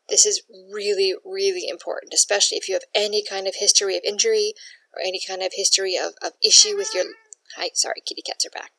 This 0.09 0.25
is 0.25 0.41
really, 0.49 1.13
really 1.23 1.67
important, 1.67 2.13
especially 2.13 2.57
if 2.57 2.67
you 2.67 2.73
have 2.73 2.83
any 2.95 3.23
kind 3.23 3.47
of 3.47 3.55
history 3.59 3.95
of 3.95 4.03
injury 4.03 4.53
or 4.93 5.01
any 5.01 5.19
kind 5.25 5.43
of 5.43 5.51
history 5.53 5.95
of, 5.95 6.13
of 6.21 6.33
issue 6.43 6.75
with 6.75 6.93
your. 6.93 7.05
Hi, 7.57 7.69
sorry, 7.73 8.01
kitty 8.05 8.21
cats 8.21 8.45
are 8.45 8.49
back. 8.49 8.71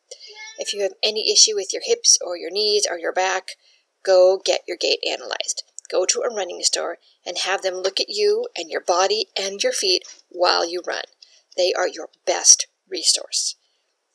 If 0.60 0.74
you 0.74 0.82
have 0.82 0.94
any 1.02 1.32
issue 1.32 1.56
with 1.56 1.72
your 1.72 1.82
hips 1.84 2.18
or 2.24 2.36
your 2.36 2.50
knees 2.50 2.86
or 2.90 2.98
your 2.98 3.12
back, 3.12 3.52
go 4.04 4.40
get 4.44 4.62
your 4.68 4.76
gait 4.76 5.00
analyzed. 5.08 5.64
Go 5.90 6.06
to 6.06 6.20
a 6.20 6.34
running 6.34 6.62
store 6.62 6.98
and 7.26 7.38
have 7.38 7.62
them 7.62 7.76
look 7.76 8.00
at 8.00 8.10
you 8.10 8.46
and 8.56 8.70
your 8.70 8.82
body 8.82 9.26
and 9.38 9.62
your 9.62 9.72
feet 9.72 10.04
while 10.28 10.70
you 10.70 10.82
run. 10.86 11.04
They 11.56 11.72
are 11.72 11.88
your 11.88 12.10
best 12.26 12.68
resource. 12.88 13.56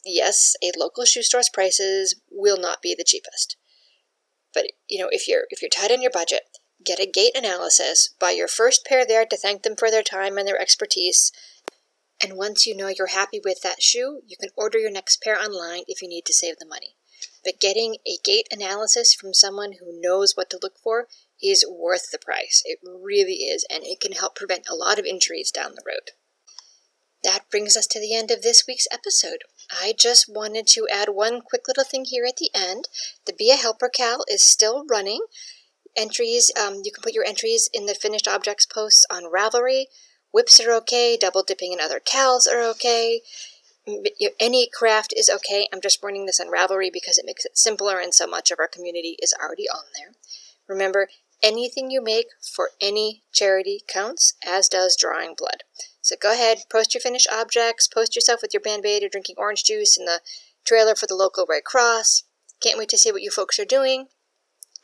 Yes, 0.05 0.55
a 0.63 0.71
local 0.77 1.05
shoe 1.05 1.23
store's 1.23 1.49
prices 1.49 2.15
will 2.31 2.57
not 2.57 2.81
be 2.81 2.95
the 2.95 3.03
cheapest 3.03 3.57
But 4.53 4.65
you 4.89 4.99
know, 4.99 5.09
if 5.11 5.27
you're 5.27 5.45
if 5.51 5.61
you're 5.61 5.69
tight 5.69 5.91
on 5.91 6.01
your 6.01 6.11
budget, 6.11 6.43
get 6.83 6.99
a 6.99 7.07
gait 7.07 7.35
analysis, 7.35 8.09
buy 8.19 8.31
your 8.31 8.47
first 8.47 8.85
pair 8.85 9.05
there 9.05 9.25
to 9.25 9.37
thank 9.37 9.63
them 9.63 9.75
for 9.75 9.91
their 9.91 10.03
time 10.03 10.37
and 10.37 10.47
their 10.47 10.59
expertise. 10.61 11.31
And 12.25 12.39
once 12.39 12.65
you 12.65 12.75
know 12.75 12.87
you're 12.87 13.13
happy 13.13 13.39
with 13.45 13.61
that 13.61 13.83
shoe, 13.83 14.21
you 14.25 14.35
can 14.35 14.49
order 14.57 14.79
your 14.79 14.89
next 14.89 15.21
pair 15.21 15.39
online 15.39 15.83
if 15.87 16.01
you 16.01 16.09
need 16.09 16.25
to 16.25 16.33
save 16.33 16.57
the 16.57 16.65
money. 16.65 16.95
But 17.43 17.61
getting 17.61 17.97
a 18.07 18.17
gait 18.23 18.47
analysis 18.49 19.13
from 19.13 19.35
someone 19.35 19.73
who 19.73 20.01
knows 20.01 20.33
what 20.33 20.49
to 20.49 20.59
look 20.59 20.79
for 20.83 21.07
is 21.39 21.63
worth 21.69 22.09
the 22.11 22.17
price. 22.17 22.63
It 22.65 22.79
really 22.83 23.43
is, 23.43 23.63
and 23.69 23.83
it 23.83 23.99
can 23.99 24.13
help 24.13 24.35
prevent 24.35 24.67
a 24.67 24.73
lot 24.73 24.97
of 24.97 25.05
injuries 25.05 25.51
down 25.51 25.73
the 25.75 25.83
road. 25.85 26.13
That 27.23 27.47
brings 27.51 27.77
us 27.77 27.85
to 27.87 27.99
the 27.99 28.15
end 28.15 28.31
of 28.31 28.41
this 28.41 28.63
week's 28.67 28.87
episode. 28.91 29.43
I 29.69 29.93
just 29.95 30.25
wanted 30.27 30.65
to 30.69 30.87
add 30.91 31.09
one 31.09 31.41
quick 31.41 31.67
little 31.67 31.83
thing 31.83 32.05
here 32.05 32.25
at 32.27 32.37
the 32.37 32.49
end. 32.55 32.85
The 33.27 33.33
Be 33.33 33.51
a 33.51 33.55
Helper 33.55 33.89
Cal 33.89 34.25
is 34.27 34.43
still 34.43 34.83
running. 34.89 35.21
Entries, 35.95 36.51
um, 36.59 36.81
you 36.83 36.91
can 36.91 37.03
put 37.03 37.13
your 37.13 37.23
entries 37.23 37.69
in 37.71 37.85
the 37.85 37.93
finished 37.93 38.27
objects 38.27 38.65
posts 38.65 39.05
on 39.11 39.31
Ravelry. 39.31 39.85
Whips 40.35 40.59
are 40.59 40.73
okay, 40.73 41.15
double 41.15 41.43
dipping 41.43 41.71
in 41.71 41.79
other 41.79 42.01
cals 42.01 42.45
are 42.45 42.61
okay. 42.71 43.21
Any 44.37 44.67
craft 44.67 45.13
is 45.15 45.29
okay. 45.29 45.69
I'm 45.71 45.79
just 45.79 46.03
running 46.03 46.25
this 46.25 46.41
on 46.41 46.51
Ravelry 46.51 46.91
because 46.91 47.17
it 47.17 47.25
makes 47.25 47.45
it 47.45 47.57
simpler 47.57 47.99
and 48.01 48.13
so 48.13 48.27
much 48.27 48.51
of 48.51 48.59
our 48.59 48.67
community 48.67 49.15
is 49.23 49.33
already 49.41 49.69
on 49.69 49.83
there. 49.95 50.11
Remember, 50.67 51.07
anything 51.41 51.89
you 51.89 52.03
make 52.03 52.25
for 52.41 52.71
any 52.81 53.23
charity 53.31 53.79
counts, 53.87 54.33
as 54.45 54.67
does 54.67 54.97
drawing 54.99 55.35
blood. 55.37 55.63
So 56.01 56.17
go 56.21 56.33
ahead, 56.33 56.63
post 56.69 56.93
your 56.93 56.99
finished 56.99 57.29
objects, 57.31 57.87
post 57.87 58.13
yourself 58.13 58.41
with 58.41 58.53
your 58.53 58.61
band-aid 58.61 59.05
or 59.05 59.09
drinking 59.09 59.35
orange 59.37 59.63
juice 59.63 59.95
in 59.97 60.03
the 60.03 60.19
trailer 60.65 60.95
for 60.95 61.07
the 61.07 61.15
local 61.15 61.45
Red 61.47 61.63
Cross. 61.63 62.23
Can't 62.59 62.77
wait 62.77 62.89
to 62.89 62.97
see 62.97 63.13
what 63.13 63.21
you 63.21 63.31
folks 63.31 63.57
are 63.57 63.63
doing. 63.63 64.07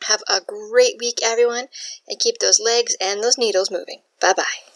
Have 0.08 0.22
a 0.30 0.40
great 0.40 0.94
week, 0.98 1.18
everyone, 1.22 1.66
and 2.08 2.18
keep 2.18 2.38
those 2.38 2.58
legs 2.58 2.96
and 3.02 3.22
those 3.22 3.36
needles 3.36 3.70
moving. 3.70 4.00
Bye 4.18 4.32
bye. 4.32 4.71